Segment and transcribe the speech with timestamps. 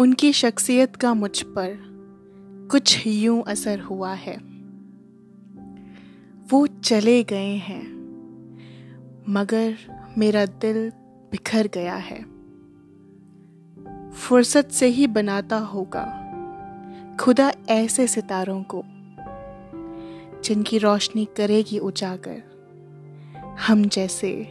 [0.00, 1.78] उनकी शख्सियत का मुझ पर
[2.70, 4.36] कुछ यूँ असर हुआ है।
[6.50, 7.86] वो चले गए हैं,
[9.28, 9.76] मगर
[10.18, 10.90] मेरा दिल
[11.30, 12.22] बिखर गया है।
[14.10, 16.16] फुर्सत से ही बनाता होगा
[17.20, 18.82] खुदा ऐसे सितारों को,
[20.42, 22.42] जिनकी रोशनी करेगी उजागर
[23.60, 24.46] हम जैसे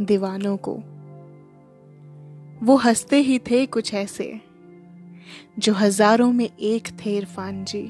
[0.00, 0.82] दीवानों को।
[2.66, 4.45] वो हँसते ही थे कुछ ऐसे।
[5.58, 7.82] जो हज़ारों में एक थे इरफान जी।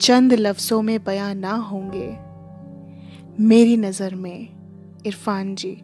[0.00, 2.08] चंद लफ्जों में बयां ना होंगे
[3.40, 4.48] मेरी नज़र में,
[5.06, 5.82] इरफान जी।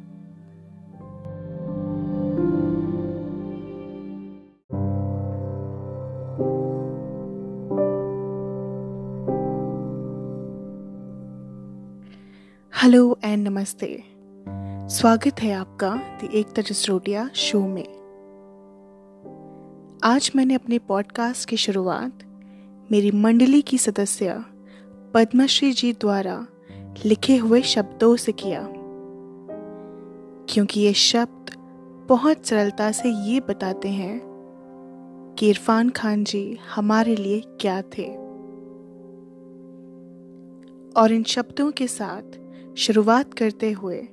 [12.72, 14.04] हेलो एंड नमस्ते।
[14.90, 18.01] स्वागत है आपका द एकता जसरोटिया शो में।
[20.04, 22.18] आज मैंने अपने पॉडकास्ट की शुरुआत
[22.92, 24.44] मेरी मंडली की सदस्य
[25.14, 26.46] पद्मश्री जी द्वारा
[27.04, 28.68] लिखे हुए शब्दों से किया।
[30.48, 31.50] क्योंकि ये शब्द
[32.08, 34.20] बहुत सरलता से ये बताते हैं
[35.38, 38.16] कि इरफान खान जी हमारे लिए क्या थे।
[41.00, 42.38] और इन शब्दों के साथ
[42.76, 44.08] शुरुआत करते हुए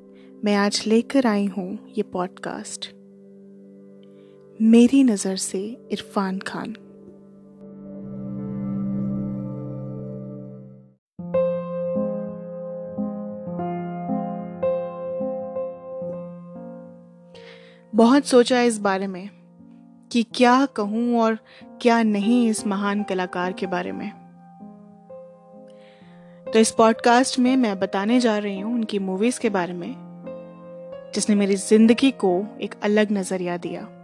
[0.45, 2.98] मैं आज लेकर आई हूँ ये पॉडकास्ट
[4.61, 6.73] मेरी नज़र से इरफान खान।
[17.95, 19.29] बहुत सोचा इस बारे में
[20.11, 21.37] कि क्या कहूँ और
[21.81, 24.09] क्या नहीं इस महान कलाकार के बारे में।
[26.53, 29.95] तो इस पॉडकास्ट में मैं बताने जा रही हूँ उनकी मूवीज़ के बारे में,
[31.15, 33.98] जिसने मेरी ज़िंदगी को एक अलग नज़रिया दिया।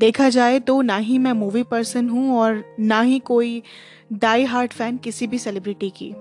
[0.00, 3.62] देखा जाए तो ना ही मैं मूवी पर्सन हूँ और ना ही कोई
[4.12, 6.14] डाई हार्ट फ़ैन किसी भी सेलिब्रिटी की।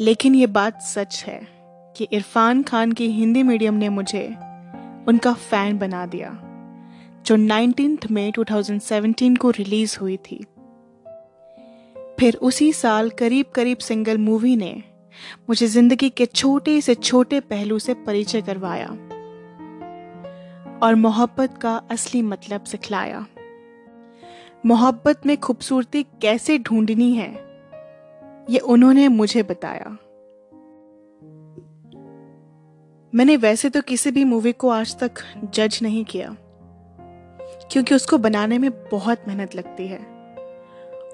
[0.00, 1.40] लेकिन ये बात सच है
[1.96, 4.26] कि इरफान खान की हिंदी मीडियम ने मुझे
[5.08, 6.30] उनका फ़ैन बना दिया,
[7.26, 10.44] जो नाइनटीन मई 2017 को रिलीज़ हुई थी।
[12.20, 14.82] फिर उसी साल करीब करीब सिंगल मूवी ने
[15.48, 18.96] मुझे ज़िंदगी के छोटे से छोटे पहलू से परिचय करवाया।
[20.82, 23.26] और मोहब्बत का असली मतलब सिखलाया।
[24.66, 27.30] मोहब्बत में खूबसूरती कैसे ढूंढनी है,
[28.50, 29.96] ये उन्होंने मुझे बताया।
[33.12, 35.10] मैंने वैसे तो किसी भी मूवी को आज तक
[35.54, 36.36] जज नहीं किया,
[37.72, 39.98] क्योंकि उसको बनाने में बहुत मेहनत लगती है।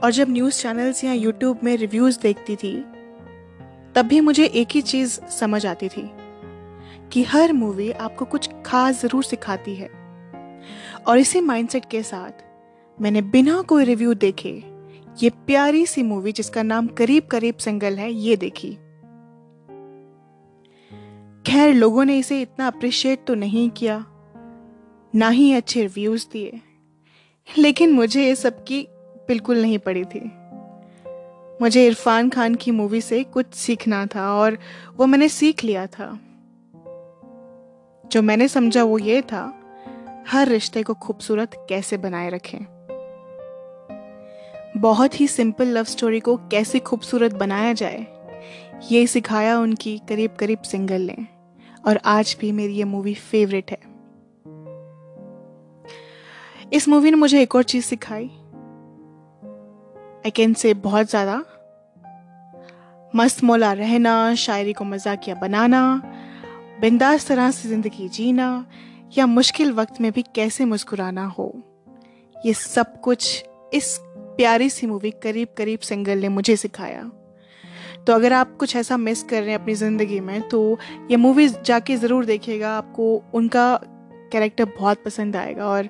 [0.04, 2.76] और जब न्यूज़ चैनल्स या यूट्यूब में रिव्यूज़ देखती थी,
[3.94, 6.10] तब भी मुझे एक ही चीज़ समझ आती थी
[7.12, 9.88] कि हर मूवी आपको कुछ खास ज़रूर सिखाती है।
[11.06, 12.44] और इसी माइंडसेट के साथ,
[12.98, 14.50] मैंने बिना कोई रिव्यू देखे,
[15.22, 18.70] ये प्यारी सी मूवी जिसका नाम करीब करीब सिंगल है, ये देखी।
[21.46, 24.04] खैर, लोगों ने इसे इतना अप्रिशिएट तो नहीं किया,
[25.14, 26.60] ना ही अच्छे रिव्यूज़ दिए,
[27.48, 28.86] लेकिन मुझे ये सबकी
[29.28, 30.20] बिल्कुल नहीं पड़ी थी।
[31.62, 34.58] मुझे इरफान खान की मूवी से कुछ सीखना था और
[34.96, 36.18] वो मैंने सीख लिया था।
[38.12, 39.42] जो मैंने समझा वो ये था,
[40.28, 42.58] हर रिश्ते को खूबसूरत कैसे बनाए रखें?
[44.76, 48.06] बहुत ही सिंपल लव स्टोरी को कैसे खूबसूरत बनाया जाए,
[48.92, 51.26] ये सिखाया उनकी करीब करीब सिंगल ने,
[51.86, 53.86] और आज भी मेरी ये मूवी फेवरेट है।
[56.72, 58.26] इस मूवी ने मुझे एक और चीज़ सिखाई।
[60.18, 61.42] आई कैन से बहुत ज़्यादा।
[63.16, 66.02] मस्त मौला रहना, शायरी को मजाकिया बनाना
[66.80, 68.66] बिंदास तरह से ज़िंदगी जीना
[69.18, 71.52] या मुश्किल वक्त में भी कैसे मुस्कुराना हो।
[72.36, 73.44] ये सब कुछ
[73.74, 73.96] इस
[74.36, 77.10] प्यारी सी मूवी करीब करीब सिंगल ने मुझे सिखाया।
[78.06, 80.78] तो अगर आप कुछ ऐसा मिस कर रहे हैं अपनी ज़िंदगी में तो
[81.10, 83.74] ये मूवी जाके ज़रूर देखिएगा, आपको उनका
[84.32, 85.88] कैरेक्टर बहुत पसंद आएगा। और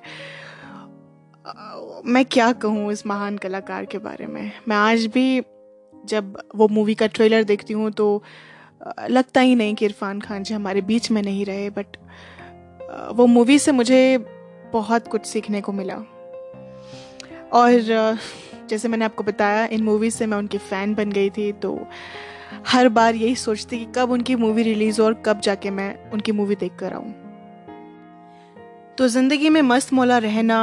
[2.05, 4.51] मैं क्या कहूँ इस महान कलाकार के बारे में?
[4.67, 5.41] मैं आज भी
[6.03, 8.23] जब वो मूवी का ट्रेलर देखती हूँ तो
[9.09, 11.97] लगता ही नहीं कि इरफान खान जी हमारे बीच में नहीं रहे बट
[13.13, 14.17] वो मूवी से मुझे
[14.73, 15.95] बहुत कुछ सीखने को मिला।
[17.53, 18.17] और
[18.69, 21.77] जैसे मैंने आपको बताया, इन मूवी से मैं उनकी फ़ैन बन गई थी तो
[22.67, 26.31] हर बार यही सोचती कि कब उनकी मूवी रिलीज़ हो और कब जाके मैं उनकी
[26.31, 27.11] मूवी देख कर आऊँ।
[28.97, 30.57] तो ज़िंदगी में मस्त मौला रहना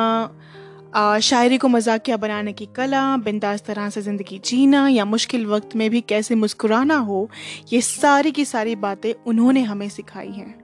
[0.97, 5.89] शायरी को मजाकिया बनाने की कला, बिंदास तरह से ज़िंदगी जीना या मुश्किल वक्त में
[5.91, 7.29] भी कैसे मुस्कुराना हो,
[7.73, 10.55] ये सारी की सारी बातें उन्होंने हमें सिखाई हैं।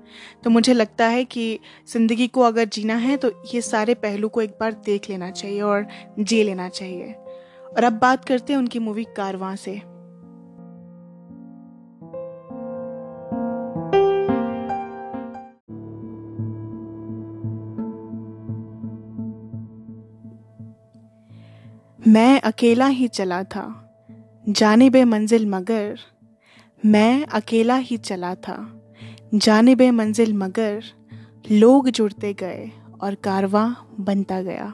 [0.45, 1.59] तो मुझे लगता है कि
[1.89, 5.61] ज़िंदगी को अगर जीना है तो ये सारे पहलू को एक बार देख लेना चाहिए
[5.61, 5.87] और
[6.19, 7.13] जी लेना चाहिए।
[7.77, 9.81] और अब बात करते हैं उनकी मूवी कारवां से।
[22.09, 23.95] मैं अकेला ही चला था।
[24.49, 25.99] जानिब मंजिल मगर,
[26.87, 28.83] मैं अकेला ही चला था।
[29.35, 30.83] जानिब मंजिल मगर,
[31.51, 32.71] लोग जुड़ते गए
[33.01, 34.73] और कारवां बनता गया।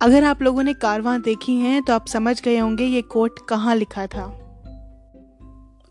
[0.00, 3.76] अगर आप लोगों ने कारवां देखी हैं तो आप समझ गए होंगे ये कोट कहाँ
[3.76, 4.39] लिखा था।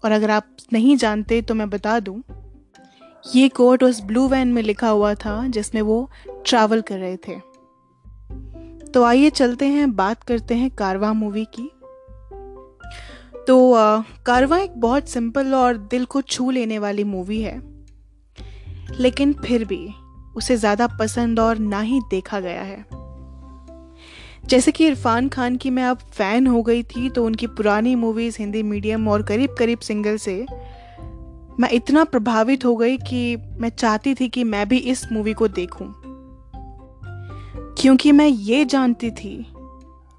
[0.03, 2.21] और अगर आप नहीं जानते तो मैं बता दूँ।
[3.35, 6.09] ये कोट उस ब्लू वैन में लिखा हुआ था जिसमें वो
[6.45, 7.39] ट्रैवल कर रहे थे।
[8.91, 11.69] तो आइए चलते हैं बात करते हैं कारवा मूवी की।
[13.47, 17.57] तो आ, कारवा एक बहुत सिंपल और दिल को छू लेने वाली मूवी है।
[18.99, 19.87] लेकिन फिर भी
[20.35, 22.85] उसे ज़्यादा पसंद और ना ही देखा गया है।
[24.49, 28.37] जैसे कि इरफान खान की मैं अब फ़ैन हो गई थी तो उनकी पुरानी मूवीज़
[28.39, 30.45] हिंदी मीडियम और करीब करीब सिंगल से
[31.59, 35.47] मैं इतना प्रभावित हो गई कि मैं चाहती थी कि मैं भी इस मूवी को
[35.47, 35.95] देखूँ।
[37.77, 39.53] क्योंकि मैं ये जानती थी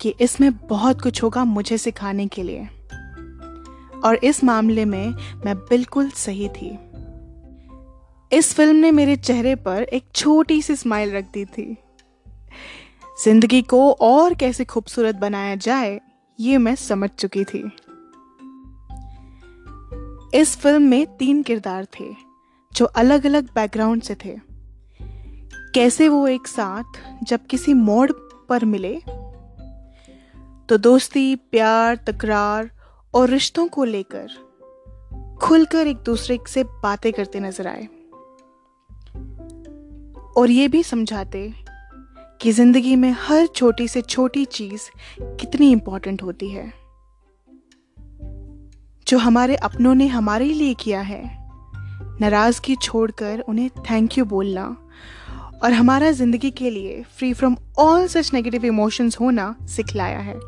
[0.01, 2.69] कि इसमें बहुत कुछ होगा मुझे सिखाने के लिए।
[4.05, 5.15] और इस मामले में
[5.47, 6.79] मैं बिल्कुल सही थी।
[8.33, 11.77] इस फ़िल्म ने मेरे चेहरे पर एक छोटी सी स्माइल रख दी थी।
[13.25, 16.01] ज़िंदगी को और कैसे खूबसूरत बनाया जाए,
[16.41, 17.71] ये मैं समझ चुकी थी।
[20.35, 22.05] इस फ़िल्म में तीन किरदार थे,
[22.73, 24.37] जो अलग अलग बैकग्राउंड से थे।
[25.75, 26.85] कैसे वो एक साथ
[27.23, 28.13] जब किसी मोड़
[28.49, 29.03] पर मिले?
[30.69, 32.71] तो दोस्ती, प्यार, तकरार
[33.15, 34.29] और रिश्तों को लेकर
[35.43, 37.89] खुलकर एक दूसरे से बातें करते नज़र आए।
[40.37, 41.70] और ये भी समझाते
[42.41, 44.81] कि ज़िंदगी में हर छोटी से छोटी चीज़
[45.23, 46.73] कितनी इंपॉर्टेंट होती है।
[49.09, 51.23] जो हमारे अपनों ने हमारे लिए किया है।
[52.21, 54.77] नाराज़गी छोड़कर उन्हें थैंक यू बोलना
[55.63, 60.41] और हमारा ज़िंदगी के लिए free from all such negative emotions होना सिखलाया है।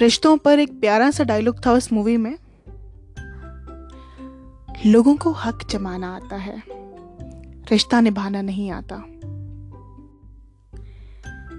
[0.00, 2.36] रिश्तों पर एक प्यारा सा डायलॉग था उस मूवी में।
[4.86, 6.62] लोगों को हक जमाना आता है।
[7.70, 9.02] रिश्ता निभाना नहीं आता।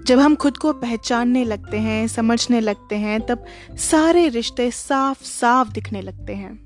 [0.06, 3.44] जब हम खुद को पहचानने लगते हैं, समझने लगते हैं, तब
[3.80, 6.58] सारे रिश्ते साफ़ साफ़ दिखने लगते हैं।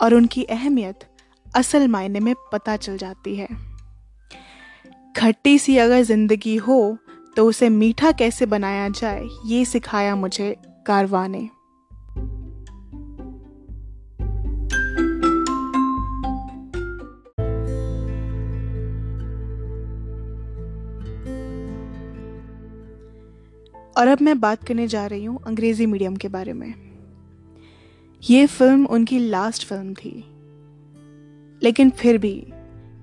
[0.00, 1.04] और उनकी अहमियत
[1.46, 3.48] असल मायने में पता चल जाती है।
[5.16, 6.96] खट्टी सी अगर ज़िंदगी हो
[7.36, 10.56] तो उसे मीठा कैसे बनाया जाए, ये सिखाया मुझे
[10.86, 11.48] कारवा ने
[23.96, 26.74] और अब मैं बात करने जा रही हूँ अंग्रेज़ी मीडियम के बारे में।
[28.30, 30.24] ये फ़िल्म उनकी लास्ट फ़िल्म थी।
[31.62, 32.46] लेकिन फिर भी,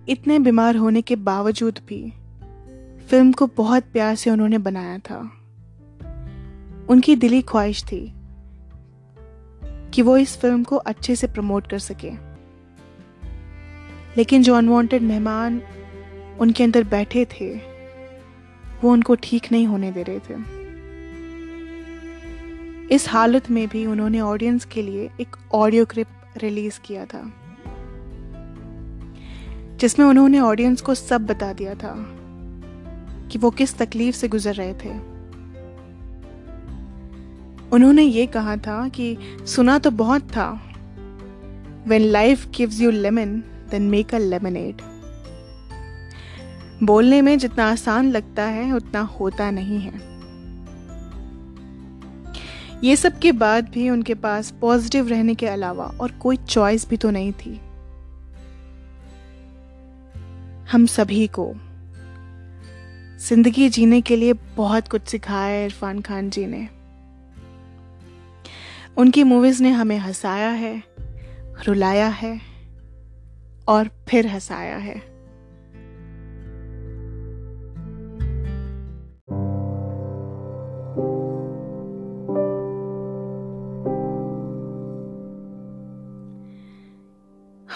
[0.10, 2.14] इतने बीमार होने के बावजूद भी,
[3.08, 5.20] फ़िल्म को बहुत प्यार से उन्होंने बनाया था।
[6.90, 8.14] उनकी दिली ख्वाहिश थी
[9.94, 12.12] कि वो इस फ़िल्म को अच्छे से प्रमोट कर सके।
[14.18, 15.62] लेकिन जो अनवांटेड मेहमान
[16.40, 17.56] उनके अंदर बैठे थे,
[18.84, 20.63] वो उनको ठीक नहीं होने दे रहे थे।
[22.92, 27.22] इस हालत में भी उन्होंने ऑडियंस के लिए एक ऑडियो क्लिप रिलीज़ किया था,
[29.80, 31.94] जिसमें उन्होंने ऑडियंस को सब बता दिया था
[33.32, 34.90] कि वो किस तकलीफ़ से गुजर रहे थे।
[37.72, 40.50] उन्होंने ये कहा था कि सुना तो बहुत था
[41.88, 44.82] when life gives you lemon then make a lemonade
[46.84, 50.13] बोलने में जितना आसान लगता है, उतना होता नहीं है।
[52.84, 56.98] ये सब के बाद भी उनके पास पॉजिटिव रहने के अलावा और कोई चॉइस भी
[56.98, 57.60] तो नहीं थी।
[60.72, 61.54] हम सभी को
[63.20, 66.68] ज़िंदगी जीने के लिए बहुत कुछ सिखाया है इरफान खान जी ने।
[68.98, 70.84] उनकी मूवीज़ ने हमें हंसाया है,
[71.66, 72.40] रुलाया है
[73.68, 75.13] और फिर हंसाया है।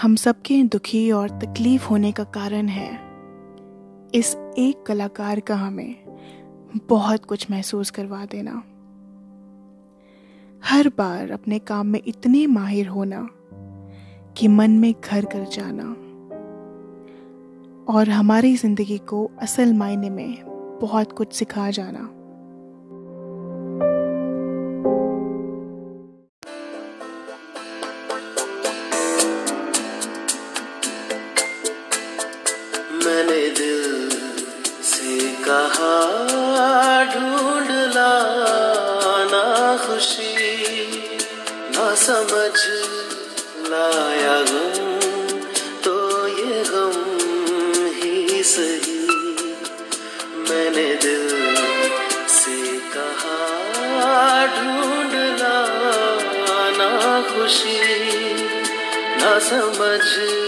[0.07, 2.99] हम सबके दुखी और तकलीफ़ होने का कारण है।
[4.15, 5.95] इस एक कलाकार का हमें
[6.89, 8.51] बहुत कुछ महसूस करवा देना।
[10.69, 13.29] हर बार अपने काम में इतने माहिर होना
[14.37, 15.83] कि मन में घर कर जाना
[17.93, 20.43] और हमारी ज़िंदगी को असल मायने में
[20.81, 22.09] बहुत कुछ सिखा जाना।
[59.49, 60.46] समझ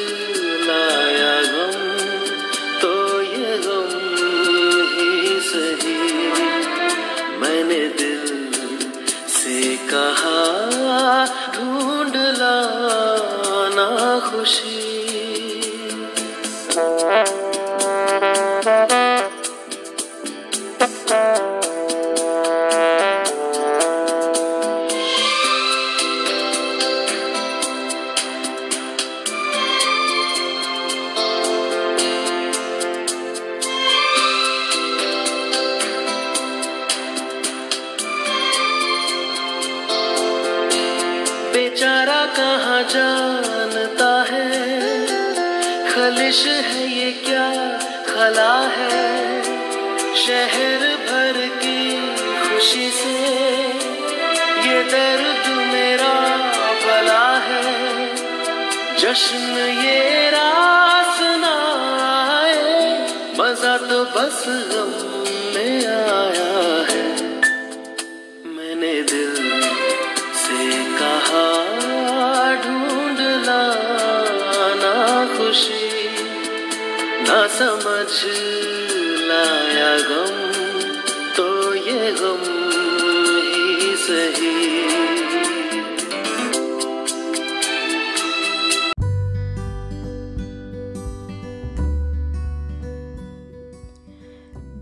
[59.10, 60.19] 陌生的夜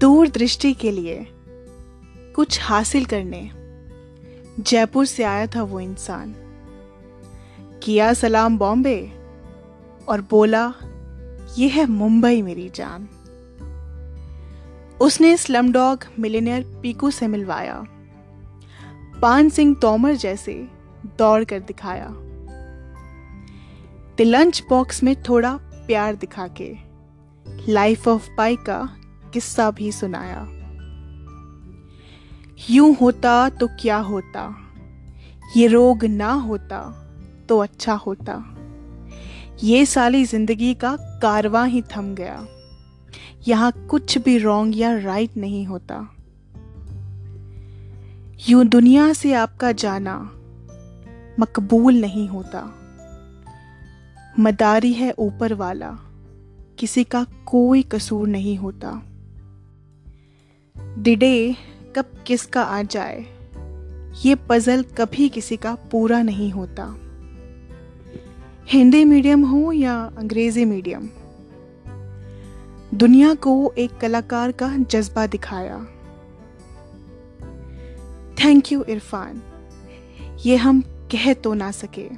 [0.07, 1.27] दूरदृष्टि के लिए
[2.35, 3.51] कुछ हासिल करने।
[4.63, 6.35] जयपुर से आया था वो इंसान।
[7.83, 9.11] किया सलाम बॉम्बे
[10.07, 10.73] और बोला
[11.57, 13.07] ये है मुंबई मेरी जान।
[15.01, 17.85] उसने स्लमडॉग मिलेनियर पीकू से मिलवाया।
[19.21, 20.67] पान सिंह तोमर जैसे
[21.05, 22.07] दौड़ कर दिखाया।
[24.17, 26.75] द लंच बॉक्स में थोड़ा प्यार दिखा के
[27.71, 28.97] लाइफ ऑफ़ पाई का
[29.34, 30.48] किस्सा भी सुनाया।
[32.69, 34.55] यूँ होता तो क्या होता?
[35.57, 36.79] ये रोग ना होता
[37.50, 38.53] तो अच्छा होता।
[39.63, 42.48] ये साली ज़िंदगी का कारवां ही थम गया।
[43.48, 46.10] यहाँ कुछ भी रॉन्ग या राइट नहीं होता।
[48.50, 50.17] यूँ दुनिया से आपका जाना
[51.39, 52.74] मकबूल नहीं होता।
[54.39, 55.98] मदारी है ऊपर वाला,
[56.79, 59.06] किसी का कोई कसूर नहीं होता।
[60.98, 61.56] डिडे
[61.96, 63.25] कब किसका आ जाए,
[64.25, 66.98] ये पजल कभी किसी का पूरा नहीं होता।
[68.66, 71.10] हिंदी मीडियम हो या अंग्रेज़ी मीडियम?
[72.94, 75.88] दुनिया को एक कलाकार का जज्बा दिखाया।
[78.44, 79.42] Thank you Irfan.
[80.46, 82.10] ये हम कह तो ना सके।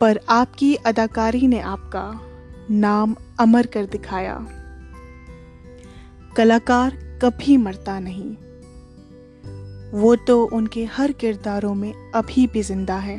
[0.00, 2.20] पर आपकी अदाकारी ने आपका
[2.70, 4.55] नाम अमर कर दिखाया।
[6.36, 6.90] कलाकार
[7.22, 8.30] कभी मरता नहीं।
[10.00, 13.16] वो तो उनके हर किरदारों में अभी भी ज़िंदा है।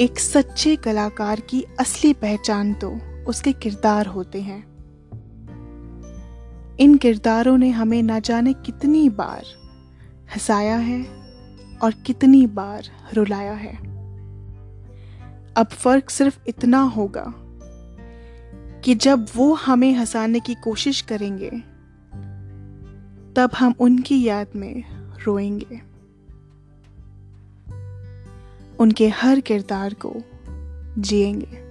[0.00, 2.90] एक सच्चे कलाकार की असली पहचान तो
[3.26, 4.58] उसके किरदार होते हैं।
[6.80, 9.44] इन किरदारों ने हमें ना जाने कितनी बार
[10.32, 11.02] हंसाया है
[11.82, 12.82] और कितनी बार
[13.14, 13.76] रुलाया है।
[15.56, 17.32] अब फ़र्क सिर्फ़ इतना होगा
[18.84, 21.50] कि जब वो हमें हंसाने की कोशिश करेंगे,
[23.34, 24.84] तब हम उनकी याद में
[25.24, 25.80] रोएँगे।
[28.76, 30.16] उनके हर किरदार को
[30.98, 31.69] जिएँगे।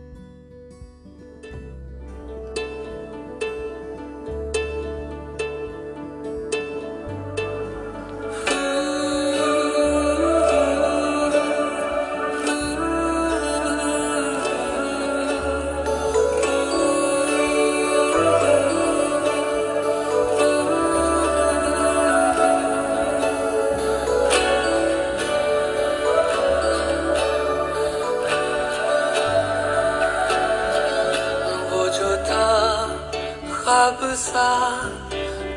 [33.98, 34.50] सा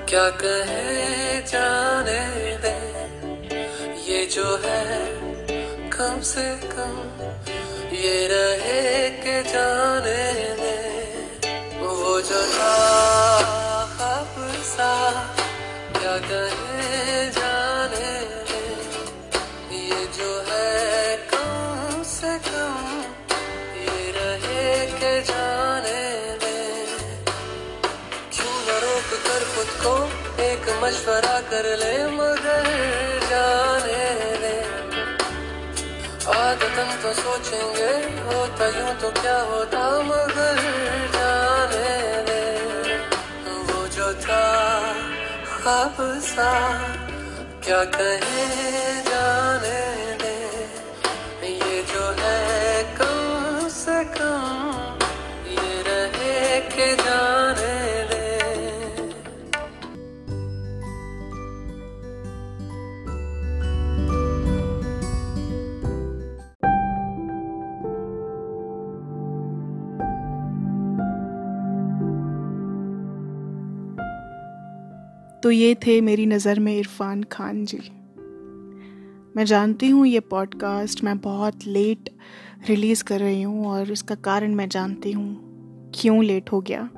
[0.08, 2.20] क्या कहे जाने
[2.56, 2.76] दे?
[4.12, 5.06] ये जो है
[5.88, 6.94] कम से कम
[7.96, 10.76] ये रहे के जाने दे।
[11.78, 12.72] वो जो था
[14.64, 15.24] सा
[15.92, 18.12] क्या कहे जाने
[18.48, 18.64] दे?
[19.76, 23.02] ये जो है कम से कम
[23.76, 25.41] ये रहे के जाने
[29.62, 32.64] खुद को एक मशवरा कर ले मगर
[33.30, 34.06] जाने
[34.42, 34.54] दे।
[36.32, 37.90] आदतन तो सोचेंगे
[38.26, 40.58] होता यूँ तो क्या होता मगर
[41.14, 41.92] जाने
[42.28, 42.42] दे।
[43.68, 44.42] वो जो था
[45.52, 46.50] खाब सा,
[47.64, 48.46] क्या कहे
[49.10, 49.80] जाने
[50.22, 50.34] दे।
[51.46, 54.98] ये जो है कम से कम,
[55.54, 57.41] ये रहे के जाने
[75.52, 77.78] ये थे मेरी नज़र में इरफान खान जी।
[79.36, 82.10] मैं जानती हूँ ये पॉडकास्ट मैं बहुत लेट
[82.68, 85.52] रिलीज़ कर रही हूँ और उसका कारण मैं जानती हूँ
[85.94, 86.90] क्यों लेट हो गया।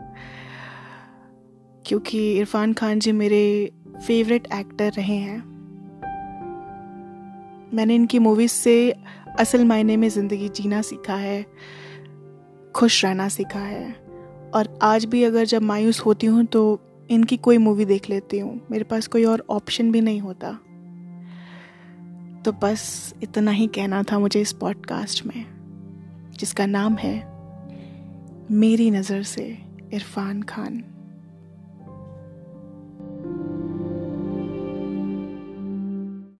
[1.87, 3.73] क्योंकि इरफान खान जी मेरे
[4.07, 5.39] फेवरेट एक्टर रहे हैं।
[7.75, 8.95] मैंने इनकी मूवीज़ से
[9.39, 11.47] असल मायने में ज़िंदगी जीना सीखा है,
[12.75, 14.05] खुश रहना सीखा है।
[14.55, 18.61] और आज भी अगर जब मायूस होती हूँ तो इनकी कोई मूवी देख लेती हूँ।
[18.71, 20.53] मेरे पास कोई और ऑप्शन भी नहीं होता।
[22.45, 25.45] तो बस इतना ही कहना था मुझे इस पॉडकास्ट में,
[26.39, 27.17] जिसका नाम है,
[28.51, 29.59] मेरी नज़र से
[29.93, 30.85] इरफान खान।